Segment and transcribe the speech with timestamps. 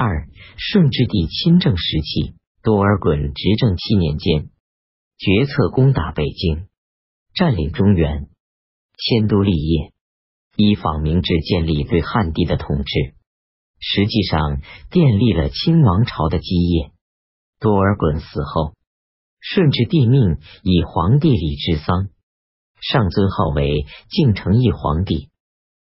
[0.00, 4.48] 二、顺治帝亲政时期，多尔衮执政七年间，
[5.16, 6.68] 决策攻打北京，
[7.34, 8.28] 占领中原，
[8.96, 9.92] 迁都立业，
[10.54, 13.16] 依仿明制建立对汉地的统治，
[13.80, 16.92] 实际上奠立了清王朝的基业。
[17.58, 18.74] 多尔衮死后，
[19.40, 22.08] 顺治帝命以皇帝礼治丧，
[22.80, 25.28] 上尊号为敬诚义皇帝，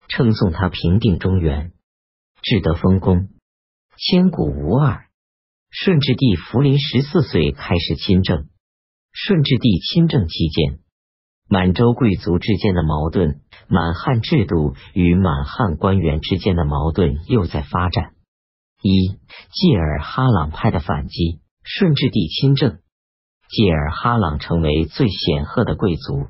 [0.09, 1.71] 称颂他平定中原，
[2.41, 3.29] 至得丰功。
[4.03, 5.05] 千古无二。
[5.69, 8.47] 顺治帝福临十四岁开始亲政。
[9.13, 10.79] 顺治帝亲政期间，
[11.47, 18.15] 满洲贵族之间的矛盾、满汉制度与满汉官员之间的矛盾又在发展。
[18.81, 19.19] 一
[19.51, 21.39] 济尔哈朗派的反击。
[21.63, 22.79] 顺治帝亲政，
[23.49, 26.25] 济尔哈朗成为最显赫的贵族，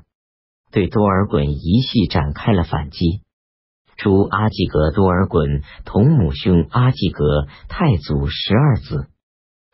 [0.70, 3.21] 对多尔衮一系展开了反击。
[3.96, 9.06] 诛阿济格多尔衮同母兄阿济格太祖十二子，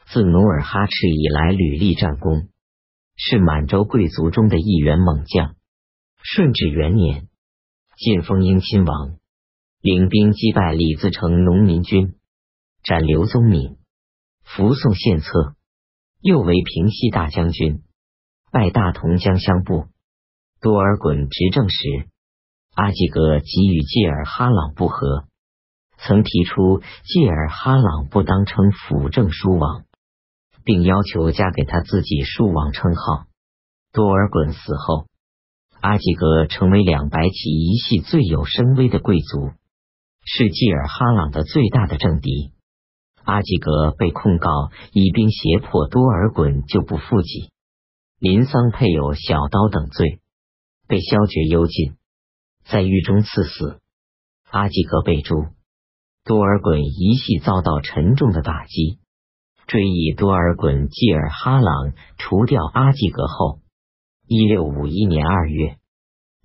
[0.07, 2.49] 自努尔哈赤以来屡立战功，
[3.16, 5.55] 是满洲贵族中的一员猛将。
[6.23, 7.29] 顺治元年，
[7.97, 9.16] 晋封英亲王，
[9.80, 12.16] 领兵击败李自成农民军，
[12.82, 13.79] 斩刘宗敏，
[14.45, 15.55] 扶送献策，
[16.21, 17.82] 又为平西大将军，
[18.51, 19.87] 拜大同江乡部。
[20.60, 22.09] 多尔衮执政时。
[22.79, 25.24] 阿济格即与济尔哈朗不和，
[25.98, 29.82] 曾提出济尔哈朗不当称辅政书王，
[30.62, 33.24] 并要求加给他自己书王称号。
[33.93, 35.07] 多尔衮死后，
[35.80, 39.51] 阿济格成为两白旗一系最有声威的贵族，
[40.24, 42.52] 是济尔哈朗的最大的政敌。
[43.24, 47.51] 阿济格被控告以兵胁迫多尔衮就不附己、
[48.20, 50.20] 临丧配有小刀等罪，
[50.87, 51.98] 被削爵幽禁。
[52.71, 53.80] 在狱中赐死，
[54.51, 55.52] 阿济格被诛，
[56.23, 58.99] 多尔衮一系遭到沉重的打击。
[59.66, 63.60] 追忆多尔衮济尔哈朗除掉阿济格后，
[64.27, 65.78] 一六五一年二月，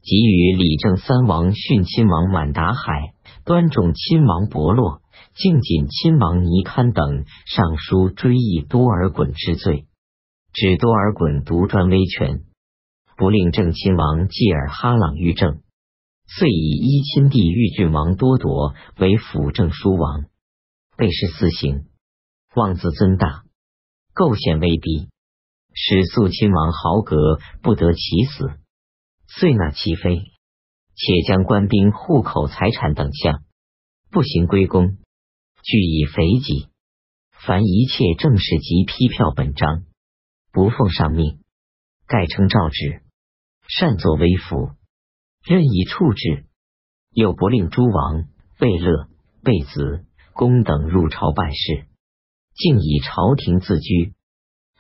[0.02, 5.02] 给予李正三王殉亲王满达海、端重亲王伯洛、
[5.36, 9.88] 敬谨亲王尼堪等上书追忆多尔衮之罪，
[10.54, 12.46] 指多尔衮独专威权，
[13.18, 15.60] 不令正亲王济尔哈朗御政。
[16.26, 20.26] 遂以依亲弟玉郡王多铎为辅政书王，
[20.98, 21.86] 被施四行，
[22.56, 23.44] 妄自尊大，
[24.14, 25.10] 构陷威逼，
[25.74, 28.52] 使肃亲王豪格不得其死，
[29.28, 30.32] 遂纳其妃，
[30.96, 33.44] 且将官兵、户口、财产等项
[34.10, 34.98] 不行归公，
[35.62, 36.70] 俱以肥己。
[37.46, 39.84] 凡一切政事及批票本章，
[40.54, 41.42] 不奉上命，
[42.08, 43.02] 盖称诏旨，
[43.68, 44.72] 擅作威服。
[45.44, 46.46] 任意处置，
[47.12, 49.10] 又不令诸王、贝勒、
[49.44, 51.86] 贝子、公等入朝办事，
[52.56, 54.14] 竟以朝廷自居。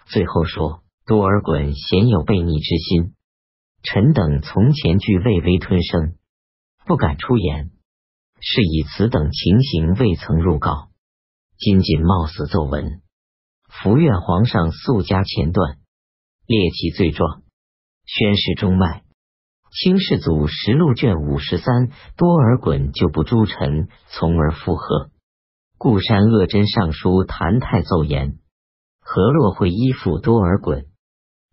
[0.05, 3.13] 最后说多尔衮鲜有悖逆之心，
[3.83, 6.15] 臣等从前俱畏威吞声，
[6.85, 7.71] 不敢出言，
[8.39, 10.91] 是以此等情形未曾入告，
[11.57, 13.01] 今仅冒死奏闻，
[13.67, 15.77] 伏愿皇上速加前断，
[16.47, 17.43] 列其罪状，
[18.05, 19.02] 宣示中外。
[19.73, 25.09] 清世祖实录卷五十三，多尔衮就不诸臣，从而附和。
[25.79, 28.37] 固山鄂真尚书谭泰奏言：
[29.01, 30.85] 何洛会依附多尔衮，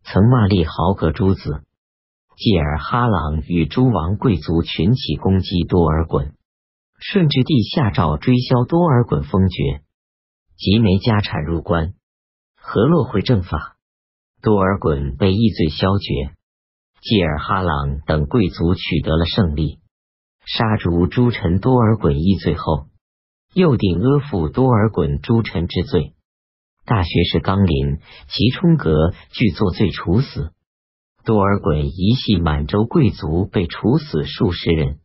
[0.04, 1.62] 曾骂立豪格诸子。
[2.36, 6.32] 继而哈朗与诸王贵族群起攻击多尔衮，
[6.98, 9.80] 顺治帝下诏追销多尔衮封爵，
[10.58, 11.94] 即没家产入关。
[12.54, 13.76] 何洛会正法，
[14.42, 16.36] 多尔衮被一罪削爵。
[17.02, 19.78] 济尔哈朗等贵族取得了胜利，
[20.44, 22.88] 杀逐诸臣多尔衮一罪后，
[23.54, 26.12] 又定阿附多尔衮诸臣之罪。
[26.84, 30.52] 大学士纲林、齐冲格俱作罪处死。
[31.24, 34.98] 多尔衮一系满洲贵族被处死数十人。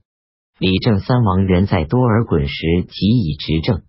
[0.60, 3.84] 李正三王原在多尔衮时即已执政。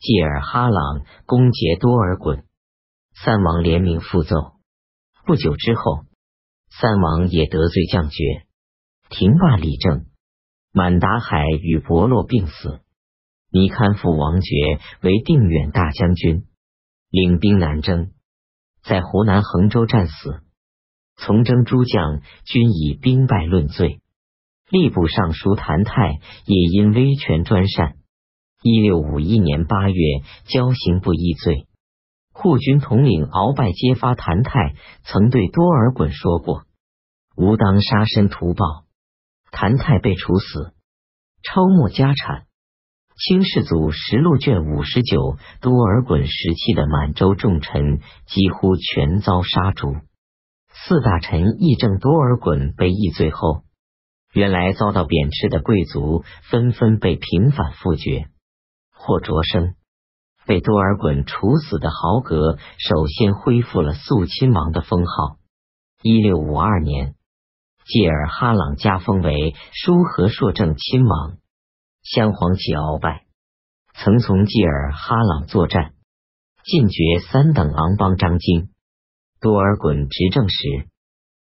[0.00, 2.44] 济尔哈朗攻劫多尔衮，
[3.22, 4.52] 三王联名复奏。
[5.26, 6.06] 不久之后。
[6.80, 8.46] 三王也得罪将爵，
[9.08, 10.06] 停罢理政。
[10.72, 12.80] 满达海与伯洛病死，
[13.52, 16.46] 尼堪父王爵为定远大将军，
[17.10, 18.10] 领兵南征，
[18.82, 20.42] 在湖南衡州战死。
[21.16, 24.00] 从征诸将均以兵败论罪。
[24.68, 27.94] 吏部尚书谭泰也因威权专擅，
[28.62, 29.94] 一六五一年八月
[30.46, 31.68] 交刑不议罪。
[32.44, 36.64] 护军统领鳌拜揭发谭泰曾对多尔衮说过
[37.36, 38.84] ：“吾当杀身图报。”
[39.50, 40.74] 谭泰被处死，
[41.42, 42.44] 抄没家产。
[43.16, 49.94] 清世祖实录卷五十九，多尔衮时期的满洲重臣几乎全遭杀诛。
[50.68, 53.62] 四大臣议政多尔衮被议罪后，
[54.34, 58.26] 原来遭到贬斥的贵族纷纷被平反复爵
[58.92, 59.76] 或擢升。
[60.46, 65.38] 被多尔衮处死的豪格首先恢复了肃亲王的封号。
[66.02, 67.14] 一六五二年，
[67.86, 71.38] 济尔哈朗加封为舒和硕正亲王。
[72.02, 73.24] 镶黄旗鳌拜，
[73.94, 75.94] 曾从济尔哈朗作战，
[76.62, 78.68] 进爵三等昂邦张京。
[79.40, 80.88] 多尔衮执政时，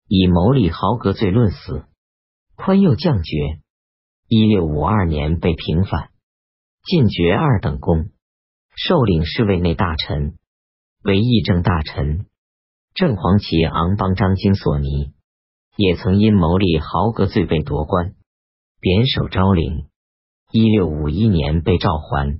[0.07, 1.85] 以谋立豪格罪论死，
[2.55, 3.59] 宽宥降爵。
[4.27, 6.09] 一六五二年被平反，
[6.83, 8.09] 进爵二等功，
[8.79, 10.37] 受领侍卫内大臣，
[11.03, 12.27] 为议政大臣。
[12.93, 15.13] 正黄旗昂邦张京索尼
[15.75, 18.13] 也曾因谋立豪格罪被夺官，
[18.79, 19.87] 贬守昭陵。
[20.51, 22.39] 一六五一年被召还，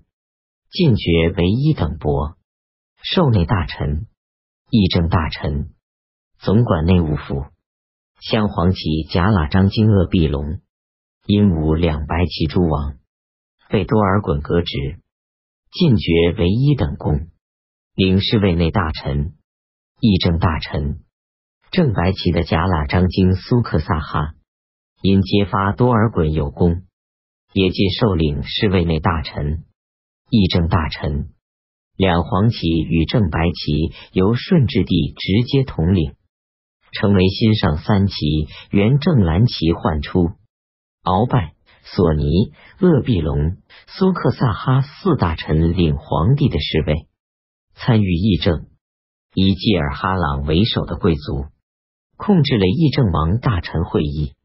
[0.69, 2.38] 进爵为一等伯，
[3.01, 4.06] 授内大臣、
[4.69, 5.74] 议政大臣，
[6.38, 7.45] 总管内务府。
[8.19, 10.62] 镶黄旗贾喇张金鄂毕龙，
[11.25, 13.00] 因无两白旗诸王，
[13.69, 15.00] 被多尔衮革职，
[15.77, 17.27] 进爵为一等公，
[17.94, 19.35] 领侍卫内大臣、
[20.00, 21.03] 议政大臣。
[21.69, 24.33] 正白旗的贾喇张经苏克萨哈，
[25.03, 26.81] 因揭发多尔衮有功。
[27.53, 29.65] 也即受领侍卫内大臣、
[30.31, 31.29] 议政大臣，
[31.95, 36.15] 两黄旗与正白旗由顺治帝直接统领，
[36.91, 40.31] 成为新上三旗，原正蓝旗换出。
[41.03, 41.53] 鳌拜、
[41.95, 43.57] 索尼、厄必隆、
[43.88, 47.07] 苏克萨哈四大臣领皇帝的侍卫，
[47.75, 48.68] 参与议政，
[49.34, 51.45] 以济尔哈朗为首的贵族
[52.18, 54.37] 控制了议政王大臣会议。